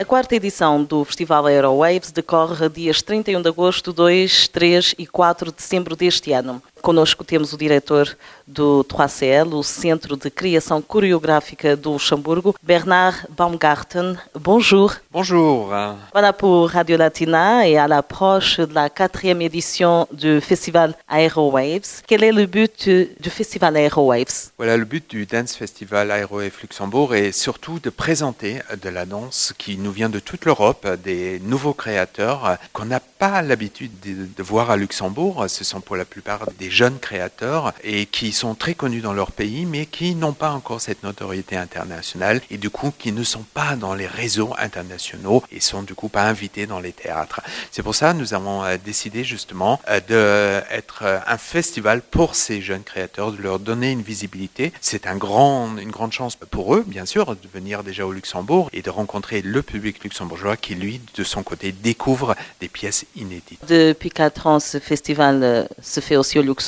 [0.00, 5.50] A quarta edição do Festival Aerowaves decorre dias 31 de agosto, 2, 3 e 4
[5.50, 6.62] de dezembro deste ano.
[6.80, 8.16] Conosco temos o diretor
[8.46, 14.16] do 3CL, o Centro de Criação Coreográfica do Luxemburgo, Bernard Baumgarten.
[14.34, 14.94] Bonjour.
[15.10, 15.70] Bonjour.
[16.12, 22.02] Voilà pour Radio Latina et à l'approche de la quatrième édition du Festival Aerowaves.
[22.06, 24.50] Quel est le but du Festival Aerowaves?
[24.56, 29.52] Voilà, le but du Dance Festival Aerowave Luxembourg est surtout de présenter de la danse
[29.58, 34.42] qui nous vient de toute l'Europe, des nouveaux créateurs qu'on n'a pas l'habitude de, de
[34.42, 35.44] voir à Luxembourg.
[35.48, 39.32] Ce sont pour la plupart des jeunes créateurs et qui sont très connus dans leur
[39.32, 43.44] pays, mais qui n'ont pas encore cette notoriété internationale et du coup qui ne sont
[43.54, 47.40] pas dans les réseaux internationaux et sont du coup pas invités dans les théâtres.
[47.70, 52.62] C'est pour ça que nous avons euh, décidé justement euh, d'être un festival pour ces
[52.62, 54.72] jeunes créateurs, de leur donner une visibilité.
[54.80, 58.90] C'est une grande chance pour eux, bien sûr, de venir déjà au Luxembourg et de
[58.90, 63.60] rencontrer le public luxembourgeois qui, lui, de son côté, découvre des pièces inédites.
[63.68, 66.59] Depuis quatre ans, ce festival euh, se fait aussi au Luxembourg.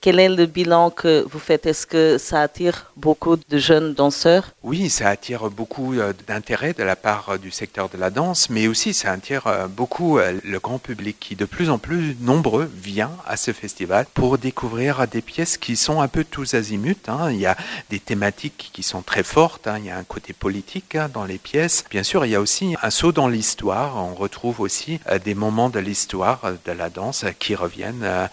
[0.00, 1.66] Quel est le bilan que vous faites?
[1.66, 4.50] Est-ce que ça attire beaucoup de jeunes danseurs?
[4.62, 8.50] Oui, ça attire beaucoup euh, d'intérêt de la part euh, du secteur de la danse,
[8.50, 12.70] mais aussi ça attire euh, beaucoup le grand public qui de plus en plus nombreux
[12.74, 16.96] vient à ce festival pour découvrir des pièces qui sont un peu tous azimuts.
[17.08, 17.30] hein.
[17.30, 17.56] Il y a
[17.90, 19.76] des thématiques qui sont très fortes, hein.
[19.78, 21.84] il y a un côté politique hein, dans les pièces.
[21.90, 23.96] Bien sûr, il y a aussi un saut dans l'histoire.
[23.96, 28.26] On retrouve aussi des moments de l'histoire de la danse qui reviennent euh,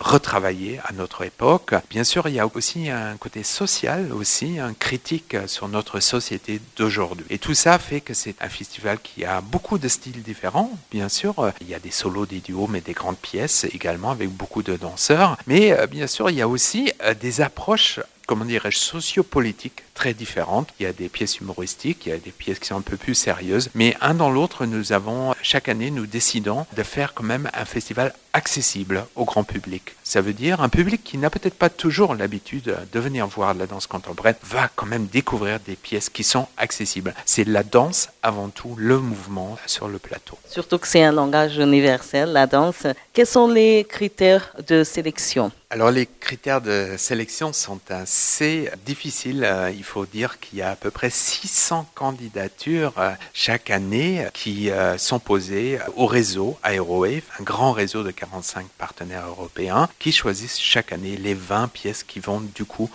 [0.79, 1.73] à notre époque.
[1.89, 6.61] Bien sûr, il y a aussi un côté social aussi, un critique sur notre société
[6.77, 7.25] d'aujourd'hui.
[7.29, 10.71] Et tout ça fait que c'est un festival qui a beaucoup de styles différents.
[10.91, 14.29] Bien sûr, il y a des solos, des duos, mais des grandes pièces également avec
[14.29, 15.37] beaucoup de danseurs.
[15.47, 20.13] Mais euh, bien sûr, il y a aussi euh, des approches comment dirais-je, sociopolitiques très
[20.13, 20.69] différentes.
[20.79, 22.97] Il y a des pièces humoristiques, il y a des pièces qui sont un peu
[22.97, 27.23] plus sérieuses, mais un dans l'autre, nous avons, chaque année, nous décidons de faire quand
[27.23, 29.95] même un festival accessible au grand public.
[30.03, 33.67] Ça veut dire un public qui n'a peut-être pas toujours l'habitude de venir voir la
[33.67, 37.13] danse contemporaine va quand même découvrir des pièces qui sont accessibles.
[37.25, 40.37] C'est la danse avant tout, le mouvement sur le plateau.
[40.47, 42.87] Surtout que c'est un langage universel, la danse.
[43.13, 45.51] Quels sont les critères de sélection?
[45.73, 49.45] Alors les critères de sélection sont assez difficiles.
[49.45, 54.27] Euh, Il faut dire qu'il y a à peu près 600 candidatures euh, chaque année
[54.33, 60.11] qui euh, sont posées au réseau Aerowave, un grand réseau de 45 partenaires européens qui
[60.11, 62.89] choisissent chaque année les 20 pièces qui vont du coup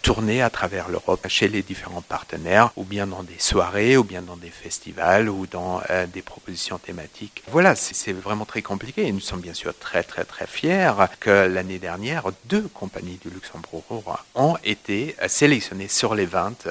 [0.00, 4.22] tourner à travers l'Europe chez les différents partenaires ou bien dans des soirées ou bien
[4.22, 5.82] dans des festivals ou dans
[6.14, 7.42] des propositions thématiques.
[7.48, 11.46] Voilà, c'est vraiment très compliqué et nous sommes bien sûr très très très fiers que
[11.46, 13.84] l'année dernière, deux compagnies du Luxembourg
[14.34, 16.66] ont été euh, sélectionnées sur les 20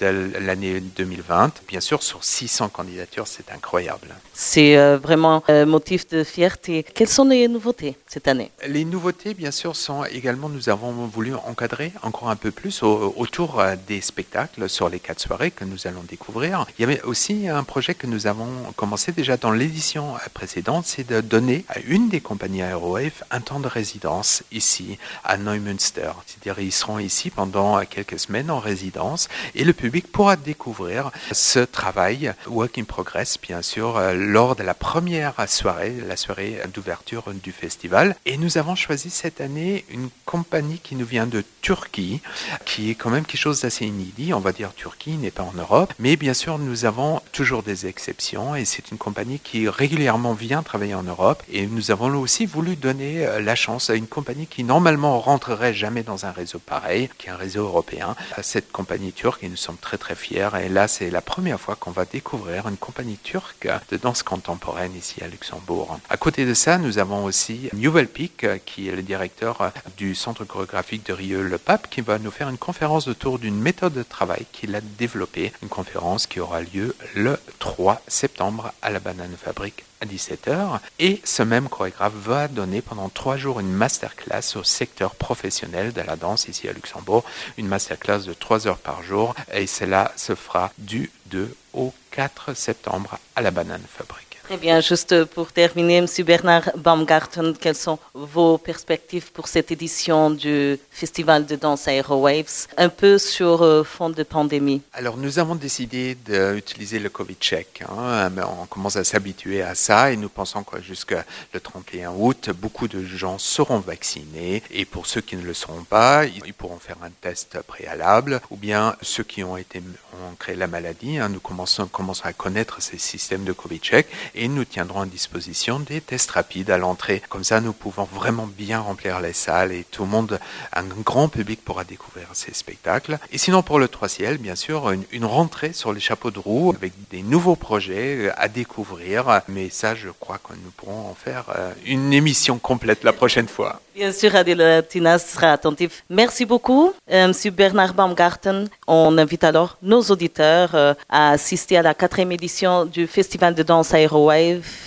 [0.00, 1.52] de l'année 2020.
[1.68, 4.14] Bien sûr, sur 600 candidatures, c'est incroyable.
[4.32, 6.82] C'est euh, vraiment un motif de fierté.
[6.82, 8.50] Quelles sont les nouveautés cette année?
[8.66, 13.14] Les nouveautés, bien sûr, sont également, nous avons voulu encadrer encore un peu plus au-
[13.16, 16.66] autour euh, des spectacles sur les quatre soirées que nous allons découvrir.
[16.78, 20.84] Il y avait aussi un projet que nous avons commencé déjà dans l'édition euh, précédente,
[20.86, 24.85] c'est de donner à une des compagnies Aerowave un temps de résidence ici
[25.24, 26.12] à Neumünster.
[26.26, 31.60] C'est-à-dire ils seront ici pendant quelques semaines en résidence et le public pourra découvrir ce
[31.60, 37.32] travail work in progress, bien sûr, euh, lors de la première soirée, la soirée d'ouverture
[37.34, 38.16] du festival.
[38.26, 42.20] Et nous avons choisi cette année une compagnie qui nous vient de Turquie,
[42.64, 44.32] qui est quand même quelque chose d'assez inédit.
[44.34, 47.86] On va dire Turquie n'est pas en Europe, mais bien sûr nous avons toujours des
[47.86, 51.42] exceptions et c'est une compagnie qui régulièrement vient travailler en Europe.
[51.52, 55.72] Et nous avons aussi voulu donner euh, la chance à une compagnie qui normalement rentrerait
[55.72, 59.48] jamais dans un réseau pareil, qui est un réseau européen, à cette compagnie turque et
[59.48, 60.50] nous sommes très très fiers.
[60.62, 64.94] Et là c'est la première fois qu'on va découvrir une compagnie turque de danse contemporaine
[64.94, 65.98] ici à Luxembourg.
[66.10, 69.70] À côté de ça, nous avons aussi Newell Peak, euh, qui est le directeur euh,
[69.96, 73.94] du centre chorégraphique de Rieux-le Pape, qui va nous faire une conférence autour d'une méthode
[73.94, 75.54] de travail qu'il a développée.
[75.62, 80.80] Une conférence qui aura lieu le 3 septembre à la Banane Fabrique à 17h.
[80.98, 86.00] Et ce même chorégraphe va donner pendant trois jours une masterclass au secteur professionnel de
[86.00, 87.24] la danse ici à Luxembourg.
[87.56, 89.34] Une masterclass de trois heures par jour.
[89.52, 94.25] Et cela se fera du 2 au 4 septembre à la Banane Fabrique.
[94.46, 100.30] Très bien, juste pour terminer, Monsieur Bernard Baumgarten, quelles sont vos perspectives pour cette édition
[100.30, 104.82] du Festival de danse Aerowaves, un peu sur euh, fond de pandémie?
[104.92, 107.82] Alors nous avons décidé d'utiliser le Covid check.
[107.88, 108.30] Hein.
[108.62, 111.16] On commence à s'habituer à ça et nous pensons que jusqu'au
[111.60, 116.24] 31 août, beaucoup de gens seront vaccinés et pour ceux qui ne le seront pas,
[116.24, 119.82] ils pourront faire un test préalable ou bien ceux qui ont été
[120.24, 124.06] ont créé la maladie, hein, nous commençons, commençons à connaître ces systèmes de Covid check
[124.36, 127.22] et nous tiendrons à disposition des tests rapides à l'entrée.
[127.28, 130.38] Comme ça, nous pouvons vraiment bien remplir les salles et tout le monde,
[130.72, 133.18] un grand public pourra découvrir ces spectacles.
[133.32, 136.72] Et sinon, pour le 3 ciel, bien sûr, une, rentrée sur les chapeaux de roue
[136.76, 139.42] avec des nouveaux projets à découvrir.
[139.48, 143.48] Mais ça, je crois que nous pourrons en faire euh, une émission complète la prochaine
[143.48, 143.80] fois.
[143.96, 146.04] Bien sûr, Radio Latina sera attentif.
[146.10, 148.68] Merci beaucoup, euh, Monsieur Bernard Baumgarten.
[148.86, 153.62] On invite alors nos auditeurs euh, à assister à la quatrième édition du Festival de
[153.62, 153.94] danse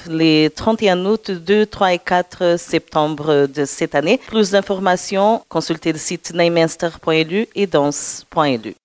[0.07, 4.19] Les 31 août, 2, 3 et 4 septembre de cette année.
[4.27, 8.75] Plus d'informations, consultez le site neymaster.lu et danse.lu.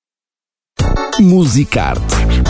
[1.21, 2.44] Musicarte